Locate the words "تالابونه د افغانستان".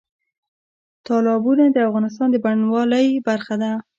1.07-2.27